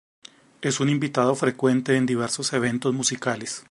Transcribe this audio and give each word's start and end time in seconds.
Es 0.63 0.79
un 0.79 0.89
invitado 0.89 1.35
frecuente 1.35 1.95
en 1.95 2.07
diversos 2.07 2.53
eventos 2.53 2.91
musicales. 2.91 3.59